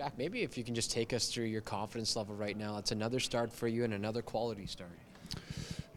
[0.00, 2.78] Jack, maybe if you can just take us through your confidence level right now.
[2.78, 4.98] It's another start for you and another quality start.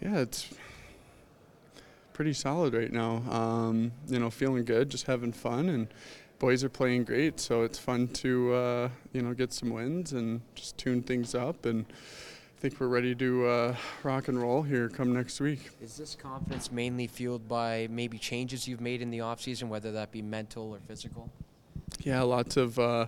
[0.01, 0.49] Yeah, it's
[2.11, 3.23] pretty solid right now.
[3.31, 5.87] Um, you know, feeling good, just having fun, and
[6.37, 7.39] boys are playing great.
[7.39, 11.65] So it's fun to uh, you know get some wins and just tune things up.
[11.65, 15.69] And I think we're ready to uh, rock and roll here come next week.
[15.81, 20.11] Is this confidence mainly fueled by maybe changes you've made in the offseason, whether that
[20.11, 21.29] be mental or physical?
[22.01, 23.05] Yeah, lots of uh,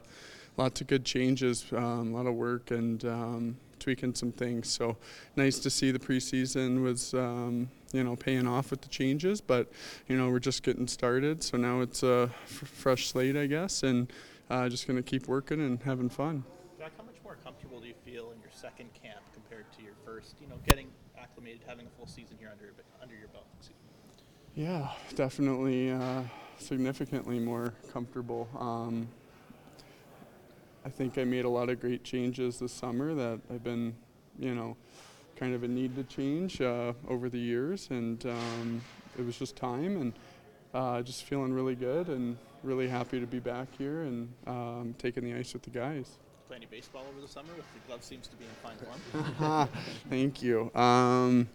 [0.58, 4.70] lots of good changes, um, a lot of work, and um, tweaking some things.
[4.70, 4.98] So
[5.36, 9.71] nice to see the preseason was um, you know paying off with the changes, but
[10.07, 11.43] you know we're just getting started.
[11.43, 14.12] So now it's a f- fresh slate, I guess, and
[14.50, 16.43] uh, just gonna keep working and having fun.
[16.78, 19.96] Jack, how much more comfortable do you feel in your second camp compared to your
[20.06, 20.36] first?
[20.42, 20.87] You know, getting
[21.18, 23.46] acclimated, having a full season here under under your belt.
[24.56, 26.21] Yeah, definitely uh,
[26.60, 28.48] significantly more comfortable.
[28.57, 29.10] Um,
[30.86, 33.95] I think I made a lot of great changes this summer that I've been,
[34.38, 34.78] you know,
[35.36, 38.82] kind of a need to change uh, over the years, and um,
[39.18, 40.14] it was just time, and
[40.76, 45.24] uh, just feeling really good and really happy to be back here and um, taking
[45.24, 46.20] the ice with the guys.
[46.48, 47.50] Play any baseball over the summer?
[47.58, 49.68] With the glove seems to be in fine form.
[50.09, 50.72] Thank you.
[50.76, 51.50] Um,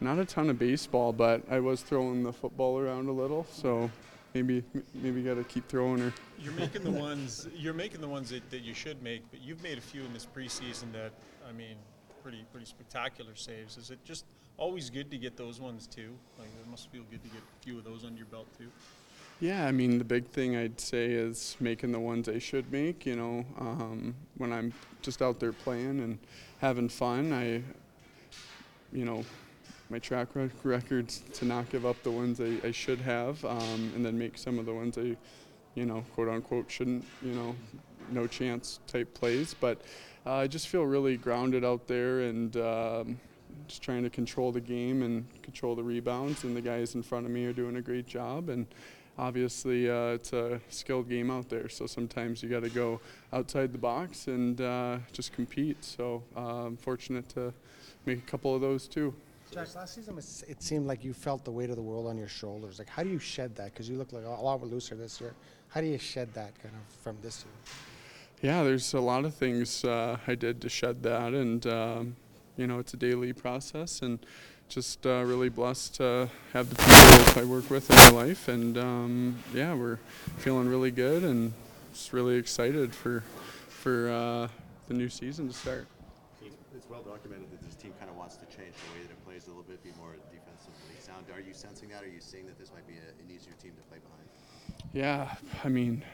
[0.00, 3.88] not a ton of baseball, but I was throwing the football around a little, so
[4.34, 6.12] maybe maybe got to keep throwing her.
[6.40, 9.62] You're making the ones you're making the ones that, that you should make, but you've
[9.62, 11.12] made a few in this preseason that
[11.48, 11.76] I mean,
[12.22, 13.76] pretty pretty spectacular saves.
[13.76, 14.24] Is it just
[14.56, 16.10] always good to get those ones too?
[16.38, 18.68] Like it must feel good to get a few of those under your belt too.
[19.40, 23.04] Yeah, I mean the big thing I'd say is making the ones I should make.
[23.04, 26.18] You know, um, when I'm just out there playing and
[26.60, 27.62] having fun, I,
[28.92, 29.24] you know,
[29.90, 33.92] my track rec- records to not give up the ones I, I should have, um,
[33.94, 35.16] and then make some of the ones I,
[35.74, 37.04] you know, quote unquote shouldn't.
[37.22, 37.56] You know,
[38.10, 39.80] no chance type plays, but
[40.26, 42.56] uh, I just feel really grounded out there and.
[42.56, 43.20] Um,
[43.68, 47.24] just trying to control the game and control the rebounds, and the guys in front
[47.24, 48.48] of me are doing a great job.
[48.48, 48.66] And
[49.18, 53.00] obviously uh, it's a skilled game out there, so sometimes you got to go
[53.32, 55.82] outside the box and uh, just compete.
[55.84, 57.52] So uh, I'm fortunate to
[58.06, 59.14] make a couple of those too.
[59.54, 62.18] Jack, last season was- it seemed like you felt the weight of the world on
[62.18, 62.78] your shoulders.
[62.78, 63.72] Like, how do you shed that?
[63.72, 65.32] Because you look like a lot looser this year.
[65.68, 67.54] How do you shed that kind of from this year?
[68.42, 72.16] Yeah, there's a lot of things uh, I did to shed that, and um,
[72.56, 74.18] you know it's a daily process, and
[74.68, 78.76] just uh, really blessed to have the people I work with in my life, and
[78.76, 79.98] um, yeah, we're
[80.38, 81.52] feeling really good and
[81.92, 83.22] just really excited for
[83.68, 84.48] for uh,
[84.88, 85.86] the new season to start.
[86.94, 89.46] Well documented that this team kind of wants to change the way that it plays
[89.46, 91.26] a little bit, be more defensively sound.
[91.34, 92.04] Are you sensing that?
[92.04, 94.28] Are you seeing that this might be a, an easier team to play behind?
[94.92, 95.34] Yeah,
[95.64, 96.04] I mean,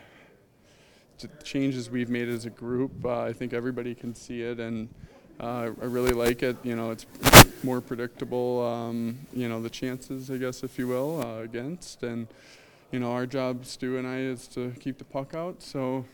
[1.19, 4.89] the changes we've made as a group, uh, I think everybody can see it, and
[5.39, 6.57] uh, I really like it.
[6.63, 7.05] You know, it's
[7.63, 8.67] more predictable.
[8.67, 12.27] Um, you know, the chances, I guess, if you will, uh, against, and
[12.91, 15.63] you know, our job, Stu and I, is to keep the puck out.
[15.63, 16.07] So,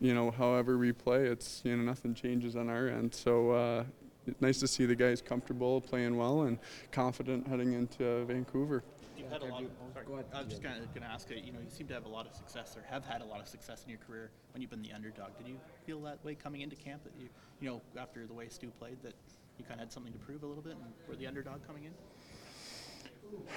[0.00, 3.14] you know, however we play, it's you know nothing changes on our end.
[3.14, 3.50] So.
[3.50, 3.84] Uh,
[4.28, 6.58] it's nice to see the guys comfortable, playing well, and
[6.92, 8.84] confident heading into Vancouver.
[9.16, 9.62] You've had a lot.
[9.62, 10.26] Of, sorry, go ahead.
[10.34, 11.36] I was just kind of going to ask you.
[11.36, 13.40] You know, you seem to have a lot of success, or have had a lot
[13.40, 15.30] of success in your career when you've been the underdog.
[15.38, 17.04] Did you feel that way coming into camp?
[17.04, 17.28] That you,
[17.60, 19.14] you know, after the way Stu played, that
[19.58, 21.84] you kind of had something to prove a little bit, and were the underdog coming
[21.84, 21.92] in?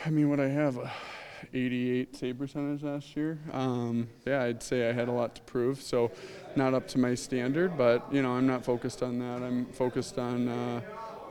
[0.05, 0.91] I mean, what I have, a
[1.53, 3.39] 88 save percentage last year.
[3.51, 5.81] Um, yeah, I'd say I had a lot to prove.
[5.81, 6.11] So,
[6.55, 9.43] not up to my standard, but you know, I'm not focused on that.
[9.43, 10.81] I'm focused on uh,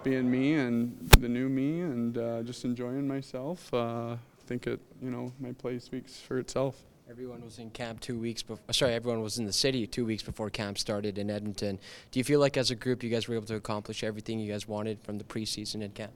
[0.03, 3.73] being me and the new me, and uh, just enjoying myself.
[3.73, 6.77] Uh, I think it, you know, my play speaks for itself.
[7.11, 8.73] Everyone was in camp two weeks before.
[8.73, 11.81] Sorry, everyone was in the city two weeks before camp started in Edmonton.
[12.13, 14.51] Do you feel like, as a group, you guys were able to accomplish everything you
[14.51, 16.13] guys wanted from the preseason and camp?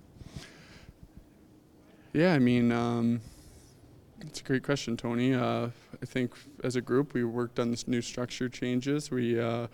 [2.13, 3.21] Yeah, I mean, um,
[4.27, 5.35] it's a great question, Tony.
[5.35, 5.69] Uh,
[6.03, 9.11] I think as a group, we worked on this new structure changes.
[9.11, 9.69] We, uh,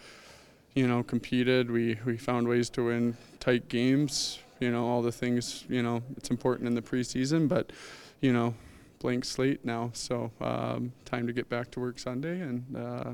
[0.74, 1.70] you know, competed.
[1.70, 4.38] We we found ways to win tight games.
[4.60, 5.64] You know, all the things.
[5.68, 7.72] You know, it's important in the preseason, but
[8.20, 8.54] you know,
[8.98, 9.90] blank slate now.
[9.94, 13.10] So um, time to get back to work Sunday and uh,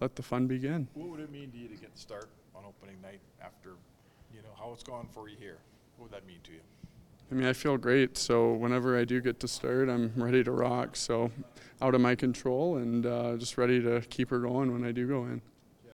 [0.00, 0.88] let the fun begin.
[0.94, 3.70] What would it mean to you to get the start on opening night after,
[4.34, 5.58] you know, how it's gone for you here?
[5.96, 6.60] What would that mean to you?
[7.32, 8.18] I mean, I feel great.
[8.18, 10.96] So whenever I do get to start, I'm ready to rock.
[10.96, 11.30] So
[11.80, 15.08] out of my control and uh, just ready to keep her going when I do
[15.08, 15.40] go in.